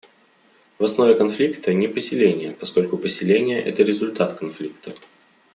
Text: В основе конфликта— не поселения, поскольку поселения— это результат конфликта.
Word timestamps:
В 0.79 0.83
основе 0.83 1.13
конфликта— 1.13 1.73
не 1.75 1.87
поселения, 1.87 2.53
поскольку 2.53 2.97
поселения— 2.97 3.61
это 3.61 3.83
результат 3.83 4.35
конфликта. 4.35 4.91